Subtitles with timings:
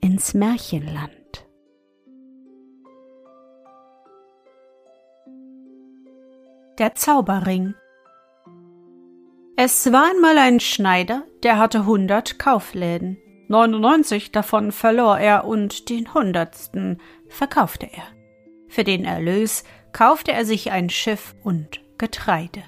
[0.00, 1.46] ins Märchenland.
[6.78, 7.74] Der Zauberring
[9.56, 13.18] Es war einmal ein Schneider, der hatte hundert Kaufläden.
[13.48, 18.04] 99 davon verlor er und den hundertsten verkaufte er.
[18.68, 22.62] Für den Erlös kaufte er sich ein Schiff und Getreide.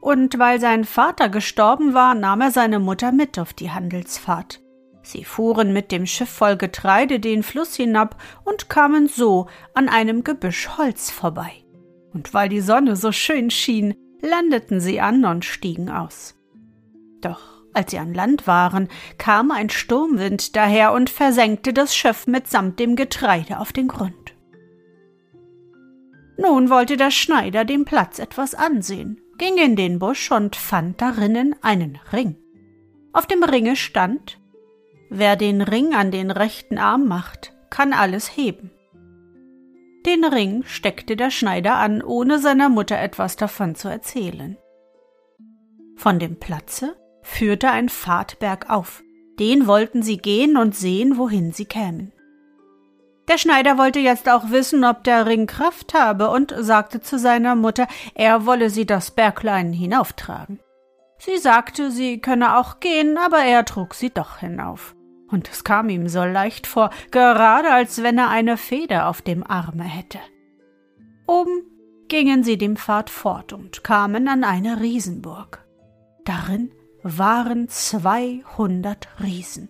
[0.00, 4.60] Und weil sein Vater gestorben war, nahm er seine Mutter mit auf die Handelsfahrt.
[5.08, 10.22] Sie fuhren mit dem Schiff voll Getreide den Fluss hinab und kamen so an einem
[10.22, 11.64] Gebüsch Holz vorbei.
[12.12, 16.34] Und weil die Sonne so schön schien, landeten sie an und stiegen aus.
[17.22, 17.40] Doch
[17.72, 22.94] als sie an Land waren, kam ein Sturmwind daher und versenkte das Schiff mitsamt dem
[22.94, 24.34] Getreide auf den Grund.
[26.36, 31.54] Nun wollte der Schneider dem Platz etwas ansehen, ging in den Busch und fand darinnen
[31.62, 32.36] einen Ring.
[33.14, 34.38] Auf dem Ringe stand
[35.10, 38.70] Wer den Ring an den rechten Arm macht, kann alles heben.
[40.04, 44.58] Den Ring steckte der Schneider an, ohne seiner Mutter etwas davon zu erzählen.
[45.96, 49.02] Von dem Platze führte ein Pfad bergauf.
[49.38, 52.12] Den wollten sie gehen und sehen, wohin sie kämen.
[53.28, 57.54] Der Schneider wollte jetzt auch wissen, ob der Ring Kraft habe und sagte zu seiner
[57.54, 60.60] Mutter, er wolle sie das Berglein hinauftragen.
[61.18, 64.94] Sie sagte, sie könne auch gehen, aber er trug sie doch hinauf
[65.30, 69.48] und es kam ihm so leicht vor, gerade als wenn er eine Feder auf dem
[69.48, 70.18] Arme hätte.
[71.26, 71.62] Oben
[72.08, 75.66] gingen sie dem Pfad fort und kamen an eine Riesenburg.
[76.24, 76.70] Darin
[77.02, 79.68] waren zweihundert Riesen.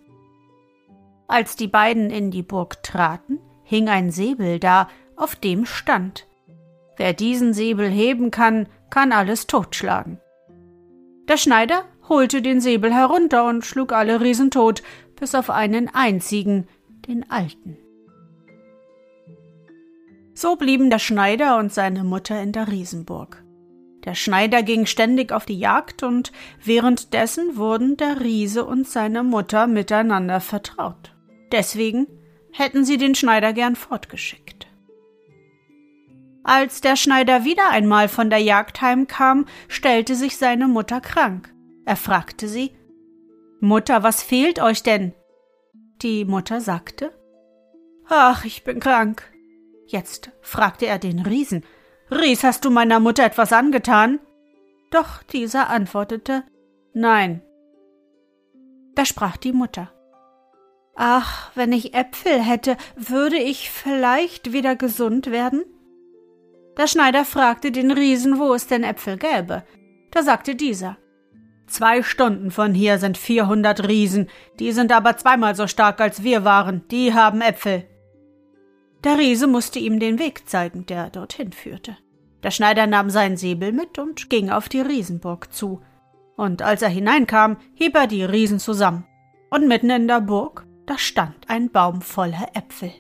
[1.26, 6.28] Als die beiden in die Burg traten, hing ein Säbel da, auf dem stand
[6.98, 10.20] Wer diesen Säbel heben kann, kann alles totschlagen.
[11.28, 14.82] Der Schneider holte den Säbel herunter und schlug alle Riesen tot,
[15.18, 16.66] bis auf einen einzigen,
[17.06, 17.76] den alten.
[20.34, 23.42] So blieben der Schneider und seine Mutter in der Riesenburg.
[24.04, 29.66] Der Schneider ging ständig auf die Jagd und währenddessen wurden der Riese und seine Mutter
[29.66, 31.14] miteinander vertraut.
[31.50, 32.06] Deswegen
[32.52, 34.66] hätten sie den Schneider gern fortgeschickt.
[36.44, 41.52] Als der Schneider wieder einmal von der Jagd heimkam, stellte sich seine Mutter krank.
[41.84, 42.70] Er fragte sie,
[43.60, 45.14] Mutter, was fehlt euch denn?
[46.02, 47.12] Die Mutter sagte,
[48.08, 49.22] Ach, ich bin krank.
[49.86, 51.64] Jetzt fragte er den Riesen,
[52.10, 54.20] Ries, hast du meiner Mutter etwas angetan?
[54.90, 56.44] Doch dieser antwortete,
[56.94, 57.42] Nein.
[58.94, 59.92] Da sprach die Mutter,
[60.94, 65.64] Ach, wenn ich Äpfel hätte, würde ich vielleicht wieder gesund werden?
[66.76, 69.64] Der Schneider fragte den Riesen, wo es denn Äpfel gäbe.
[70.12, 70.96] Da sagte dieser,
[71.68, 76.44] Zwei Stunden von hier sind vierhundert Riesen, die sind aber zweimal so stark als wir
[76.44, 77.84] waren, die haben Äpfel.
[79.04, 81.96] Der Riese musste ihm den Weg zeigen, der dorthin führte.
[82.42, 85.82] Der Schneider nahm seinen Säbel mit und ging auf die Riesenburg zu.
[86.36, 89.06] Und als er hineinkam, hieb er die Riesen zusammen.
[89.50, 92.92] Und mitten in der Burg, da stand ein Baum voller Äpfel.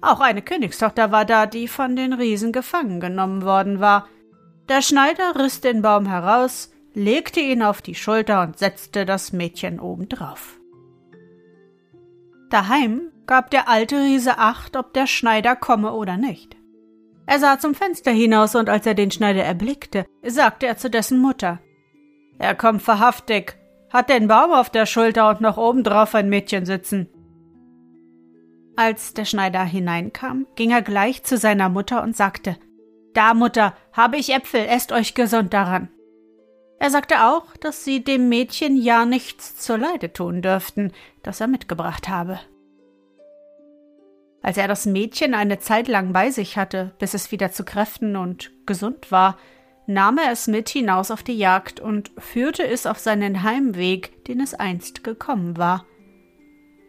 [0.00, 4.08] Auch eine Königstochter war da, die von den Riesen gefangen genommen worden war.
[4.68, 9.80] Der Schneider riss den Baum heraus, legte ihn auf die Schulter und setzte das Mädchen
[9.80, 10.58] obendrauf.
[12.50, 16.56] Daheim gab der alte Riese acht, ob der Schneider komme oder nicht.
[17.26, 21.20] Er sah zum Fenster hinaus, und als er den Schneider erblickte, sagte er zu dessen
[21.20, 21.60] Mutter
[22.38, 23.58] Er kommt verhaftig,
[23.92, 27.08] hat den Baum auf der Schulter und noch obendrauf ein Mädchen sitzen.
[28.76, 32.56] Als der Schneider hineinkam, ging er gleich zu seiner Mutter und sagte
[33.12, 35.90] Da, Mutter, habe ich Äpfel, esst euch gesund daran.
[36.80, 40.92] Er sagte auch, dass sie dem Mädchen ja nichts zur Leide tun dürften,
[41.22, 42.38] das er mitgebracht habe.
[44.42, 48.16] Als er das Mädchen eine Zeit lang bei sich hatte, bis es wieder zu Kräften
[48.16, 49.36] und gesund war,
[49.86, 54.40] nahm er es mit hinaus auf die Jagd und führte es auf seinen Heimweg, den
[54.40, 55.84] es einst gekommen war.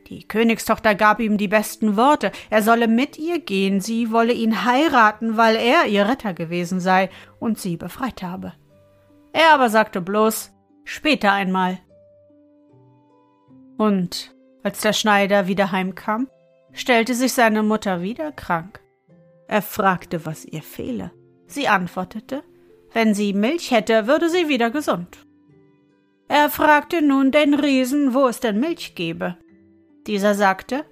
[0.10, 4.66] Die Königstochter gab ihm die besten Worte, er solle mit ihr gehen, sie wolle ihn
[4.66, 7.10] heiraten, weil er ihr Retter gewesen sei
[7.40, 8.54] und sie befreit habe.
[9.32, 10.52] Er aber sagte bloß
[10.84, 11.80] später einmal.
[13.78, 16.28] Und als der Schneider wieder heimkam,
[16.74, 18.82] stellte sich seine Mutter wieder krank.
[19.48, 21.12] Er fragte, was ihr fehle.
[21.48, 22.44] Sie antwortete,
[22.94, 25.26] wenn sie Milch hätte, würde sie wieder gesund.
[26.28, 29.38] Er fragte nun den Riesen, wo es denn Milch gebe.
[30.06, 30.86] Dieser sagte,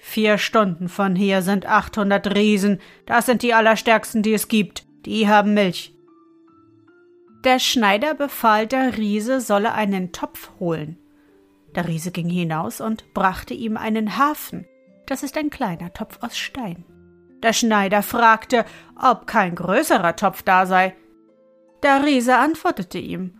[0.00, 5.28] Vier Stunden von hier sind achthundert Riesen, das sind die allerstärksten, die es gibt, die
[5.28, 5.92] haben Milch.
[7.44, 10.98] Der Schneider befahl, der Riese solle einen Topf holen.
[11.74, 14.66] Der Riese ging hinaus und brachte ihm einen Hafen,
[15.06, 16.84] das ist ein kleiner Topf aus Stein.
[17.42, 18.64] Der Schneider fragte,
[19.00, 20.94] ob kein größerer Topf da sei.
[21.82, 23.38] Der Riese antwortete ihm,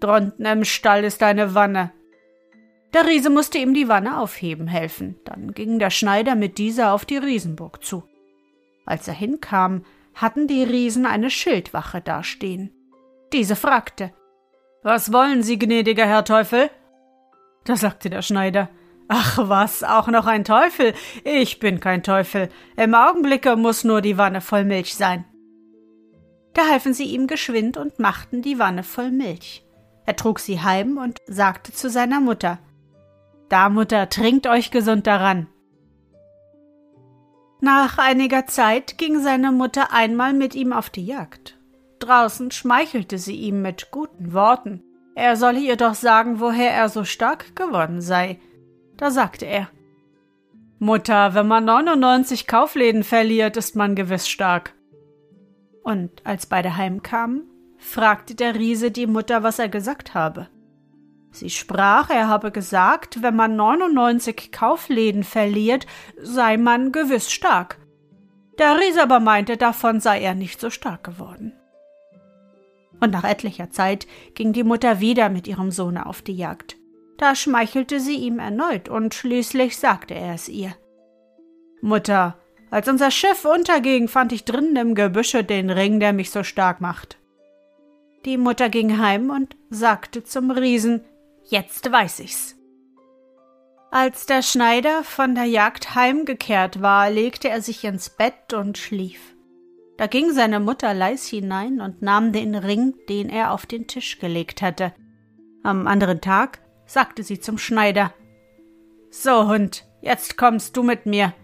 [0.00, 1.92] Drunten im Stall ist eine Wanne.
[2.94, 5.16] Der Riese musste ihm die Wanne aufheben helfen.
[5.24, 8.04] Dann ging der Schneider mit dieser auf die Riesenburg zu.
[8.86, 12.72] Als er hinkam, hatten die Riesen eine Schildwache dastehen.
[13.32, 14.12] Diese fragte,
[14.82, 16.70] Was wollen Sie, gnädiger Herr Teufel?
[17.64, 18.70] Da sagte der Schneider,
[19.08, 20.94] Ach was, auch noch ein Teufel.
[21.24, 22.50] Ich bin kein Teufel.
[22.76, 25.24] Im Augenblicke muss nur die Wanne voll Milch sein.
[26.52, 29.64] Da halfen sie ihm geschwind und machten die Wanne voll Milch.
[30.04, 32.58] Er trug sie heim und sagte zu seiner Mutter
[33.48, 35.48] Da, Mutter, trinkt euch gesund daran.
[37.60, 41.57] Nach einiger Zeit ging seine Mutter einmal mit ihm auf die Jagd.
[41.98, 44.82] Draußen schmeichelte sie ihm mit guten Worten.
[45.14, 48.38] Er solle ihr doch sagen, woher er so stark geworden sei,
[48.96, 49.68] da sagte er
[50.80, 54.74] Mutter, wenn man 99 Kaufläden verliert, ist man gewiss stark.
[55.82, 57.42] Und als beide heimkamen,
[57.78, 60.48] fragte der Riese die Mutter, was er gesagt habe.
[61.32, 65.86] Sie sprach, er habe gesagt, wenn man 99 Kaufläden verliert,
[66.22, 67.78] sei man gewiss stark.
[68.58, 71.57] Der Riese aber meinte, davon sei er nicht so stark geworden.
[73.00, 76.76] Und nach etlicher Zeit ging die Mutter wieder mit ihrem Sohne auf die Jagd.
[77.16, 80.74] Da schmeichelte sie ihm erneut, und schließlich sagte er es ihr.
[81.80, 82.38] Mutter,
[82.70, 86.80] als unser Schiff unterging, fand ich drinnen im Gebüsche den Ring, der mich so stark
[86.80, 87.18] macht.
[88.24, 91.04] Die Mutter ging heim und sagte zum Riesen,
[91.44, 92.56] jetzt weiß ich's.
[93.90, 99.34] Als der Schneider von der Jagd heimgekehrt war, legte er sich ins Bett und schlief.
[99.98, 104.20] Da ging seine Mutter leis hinein und nahm den Ring, den er auf den Tisch
[104.20, 104.94] gelegt hatte.
[105.64, 108.14] Am anderen Tag sagte sie zum Schneider.
[109.10, 111.34] So, Hund, jetzt kommst du mit mir.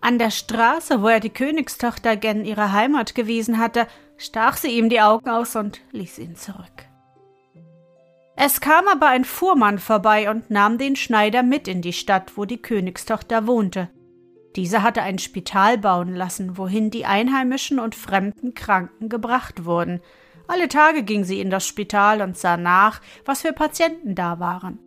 [0.00, 3.86] An der Straße, wo er die Königstochter gen ihrer Heimat gewiesen hatte,
[4.16, 6.86] stach sie ihm die Augen aus und ließ ihn zurück.
[8.34, 12.46] Es kam aber ein Fuhrmann vorbei und nahm den Schneider mit in die Stadt, wo
[12.46, 13.90] die Königstochter wohnte.
[14.56, 20.00] Dieser hatte ein Spital bauen lassen, wohin die einheimischen und fremden Kranken gebracht wurden,
[20.48, 24.78] alle Tage ging sie in das Spital und sah nach, was für Patienten da waren.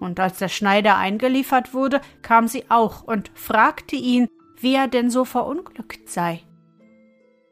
[0.00, 5.10] Und als der Schneider eingeliefert wurde, kam sie auch und fragte ihn, wie er denn
[5.10, 6.42] so verunglückt sei.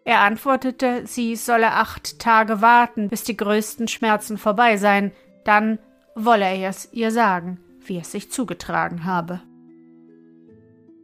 [0.05, 5.13] Er antwortete, sie solle acht Tage warten, bis die größten Schmerzen vorbei seien,
[5.45, 5.79] dann
[6.15, 9.43] wolle er es ihr sagen, wie es sich zugetragen habe.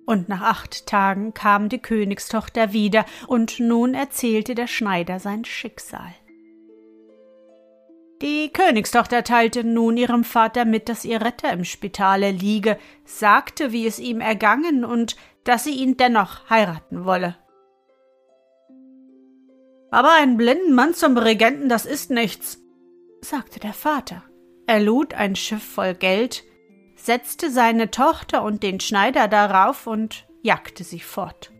[0.06, 6.14] Und nach acht Tagen kam die Königstochter wieder, und nun erzählte der Schneider sein Schicksal.
[8.22, 13.86] Die Königstochter teilte nun ihrem Vater mit, dass ihr Retter im Spitale liege, sagte, wie
[13.86, 17.36] es ihm ergangen und dass sie ihn dennoch heiraten wolle.
[19.90, 22.58] Aber einen blinden Mann zum Regenten, das ist nichts,
[23.20, 24.22] sagte der Vater.
[24.66, 26.44] Er lud ein Schiff voll Geld,
[27.04, 31.52] setzte seine Tochter und den Schneider darauf und jagte sie fort.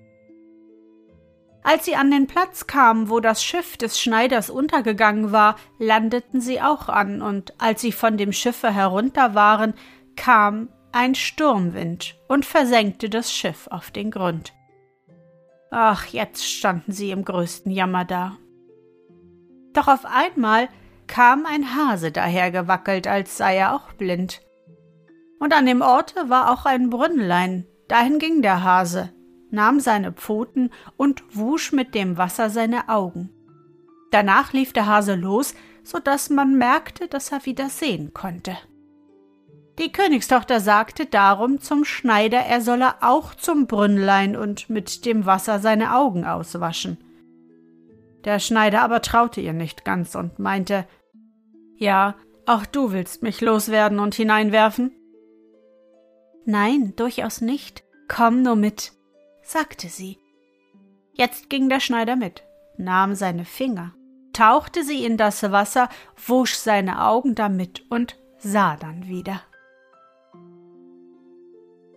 [1.63, 6.61] Als sie an den Platz kamen, wo das Schiff des Schneiders untergegangen war, landeten sie
[6.61, 9.75] auch an, und als sie von dem Schiffe herunter waren,
[10.17, 14.53] kam ein Sturmwind und versenkte das Schiff auf den Grund.
[15.71, 18.37] Ach, jetzt standen sie im größten Jammer da.
[19.73, 20.69] Doch auf einmal
[21.07, 24.41] kam ein Hase dahergewackelt, als sei er auch blind.
[25.45, 29.13] Und an dem Orte war auch ein Brünnlein, dahin ging der Hase,
[29.51, 33.29] nahm seine Pfoten und wusch mit dem Wasser seine Augen.
[34.11, 38.57] Danach lief der Hase los, so dass man merkte, dass er wieder sehen konnte.
[39.79, 45.59] Die Königstochter sagte darum zum Schneider, er solle auch zum Brünnlein und mit dem Wasser
[45.59, 46.97] seine Augen auswaschen.
[48.25, 50.87] Der Schneider aber traute ihr nicht ganz und meinte
[51.77, 52.15] Ja,
[52.47, 54.91] auch du willst mich loswerden und hineinwerfen?
[56.45, 57.85] Nein, durchaus nicht.
[58.09, 58.93] Komm nur mit,
[59.43, 60.19] sagte sie.
[61.13, 62.43] Jetzt ging der Schneider mit,
[62.77, 63.95] nahm seine Finger,
[64.33, 65.89] tauchte sie in das Wasser,
[66.27, 69.41] wusch seine Augen damit und sah dann wieder.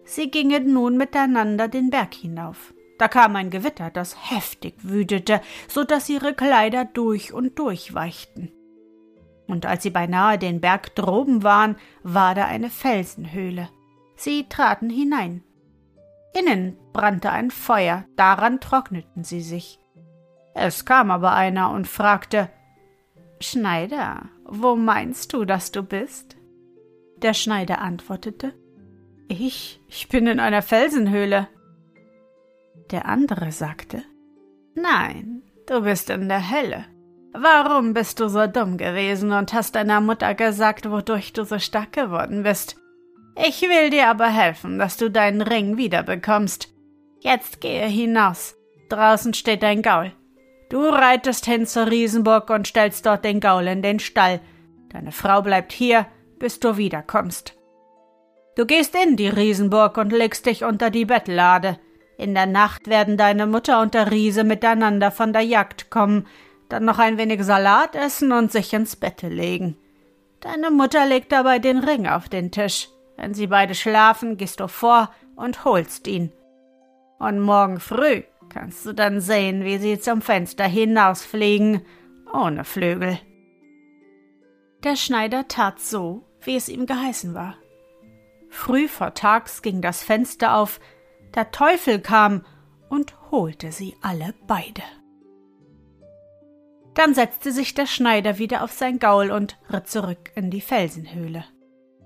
[0.06, 2.74] Sie gingen nun miteinander den Berg hinauf.
[2.98, 8.52] Da kam ein Gewitter, das heftig wütete, so dass ihre Kleider durch und durch weichten.
[9.48, 13.70] Und als sie beinahe den Berg droben waren, war da eine Felsenhöhle.
[14.18, 15.44] Sie traten hinein.
[16.34, 19.80] Innen brannte ein Feuer, daran trockneten sie sich.
[20.54, 22.50] Es kam aber einer und fragte
[23.40, 26.36] Schneider, wo meinst du, dass du bist?
[27.22, 28.54] Der Schneider antwortete
[29.30, 31.48] ich, ich bin in einer Felsenhöhle.
[32.92, 34.04] Der andere sagte,
[34.74, 36.86] Nein, du bist in der Hölle.
[37.34, 41.92] Warum bist du so dumm gewesen und hast deiner Mutter gesagt, wodurch du so stark
[41.92, 42.78] geworden bist?
[43.46, 46.70] Ich will dir aber helfen, dass du deinen Ring wiederbekommst.
[47.20, 48.56] Jetzt gehe hinaus.
[48.90, 50.12] Draußen steht dein Gaul.
[50.70, 54.42] Du reitest hin zur Riesenburg und stellst dort den Gaul in den Stall.
[54.90, 56.08] Deine Frau bleibt hier,
[56.40, 57.56] bis du wiederkommst.
[58.56, 61.78] Du gehst in die Riesenburg und legst dich unter die Bettlade.
[62.18, 66.26] In der Nacht werden deine Mutter und der Riese miteinander von der Jagd kommen,
[66.70, 69.78] dann noch ein wenig Salat essen und sich ins Bette legen.
[70.40, 72.90] Deine Mutter legt dabei den Ring auf den Tisch.
[73.18, 76.32] Wenn sie beide schlafen, gehst du vor und holst ihn.
[77.20, 81.86] Und morgen früh kannst du dann sehen, wie sie zum Fenster hinausfliegen,
[82.32, 83.20] ohne Flügel.
[84.84, 87.56] Der Schneider tat so, wie es ihm geheißen war.
[88.50, 90.80] Früh vor Tags ging das Fenster auf,
[91.36, 92.46] der Teufel kam
[92.90, 94.84] und holte sie alle beide.
[96.94, 101.46] Dann setzte sich der Schneider wieder auf sein Gaul und ritt zurück in die Felsenhöhle.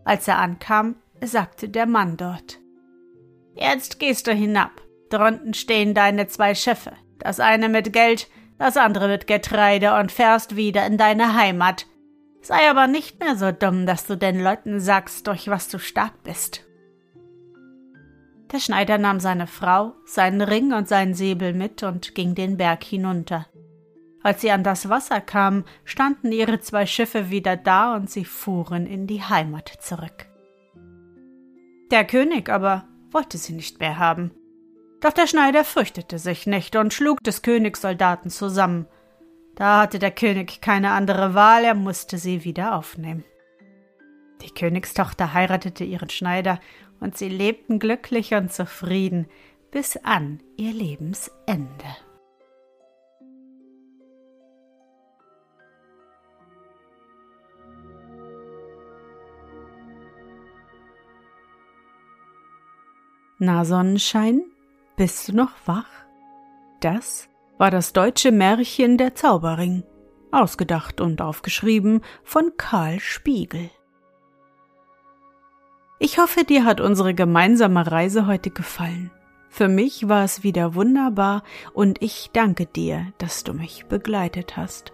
[0.03, 2.60] Als er ankam, sagte der Mann dort
[3.53, 4.81] Jetzt gehst du hinab.
[5.10, 10.55] Drunten stehen deine zwei Schiffe, das eine mit Geld, das andere mit Getreide, und fährst
[10.55, 11.86] wieder in deine Heimat,
[12.41, 16.24] Sei aber nicht mehr so dumm, dass du den Leuten sagst, durch was du stark
[16.24, 16.65] bist.
[18.51, 22.84] Der Schneider nahm seine Frau, seinen Ring und seinen Säbel mit und ging den Berg
[22.84, 23.46] hinunter.
[24.24, 28.86] Als sie an das Wasser kamen, standen ihre zwei Schiffe wieder da und sie fuhren
[28.86, 30.28] in die Heimat zurück.
[31.90, 34.32] Der König aber wollte sie nicht mehr haben.
[35.01, 38.86] Doch der Schneider fürchtete sich nicht und schlug des Königs Soldaten zusammen,
[39.56, 43.24] da hatte der König keine andere Wahl, er musste sie wieder aufnehmen.
[44.42, 46.60] Die Königstochter heiratete ihren Schneider,
[47.00, 49.28] und sie lebten glücklich und zufrieden
[49.72, 51.86] bis an ihr Lebensende.
[63.43, 64.43] Na Sonnenschein,
[64.98, 65.89] bist du noch wach?
[66.79, 69.81] Das war das deutsche Märchen Der Zauberring,
[70.31, 73.71] ausgedacht und aufgeschrieben von Karl Spiegel.
[75.98, 79.10] Ich hoffe, dir hat unsere gemeinsame Reise heute gefallen.
[79.50, 81.41] Für mich war es wieder wunderbar
[81.74, 84.93] und ich danke dir, dass du mich begleitet hast.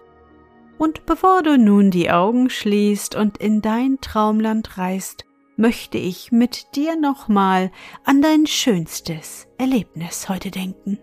[0.78, 5.26] Und bevor du nun die Augen schließt und in dein Traumland reist,
[5.58, 7.72] möchte ich mit dir nochmal
[8.04, 10.98] an dein schönstes Erlebnis heute denken.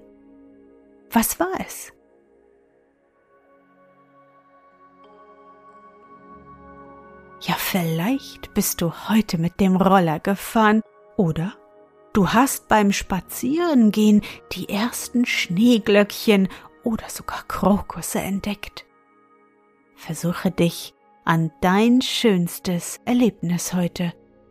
[1.11, 1.91] Was war es?
[7.41, 10.81] Ja, vielleicht bist du heute mit dem Roller gefahren
[11.17, 11.53] oder
[12.13, 14.21] du hast beim Spazierengehen
[14.53, 16.47] die ersten Schneeglöckchen
[16.83, 18.85] oder sogar Krokusse entdeckt.
[19.95, 20.95] Versuche dich
[21.25, 24.13] an dein schönstes Erlebnis heute